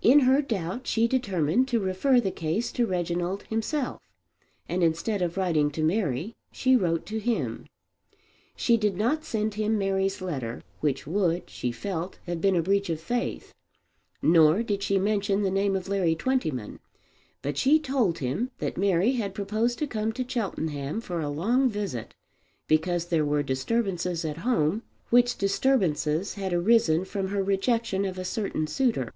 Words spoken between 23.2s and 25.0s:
were disturbances at home,